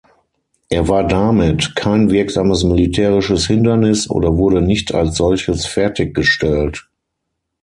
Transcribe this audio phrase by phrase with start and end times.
[0.69, 6.89] Er war damit kein wirksames militärisches Hindernis, oder wurde nicht als solches fertiggestellt.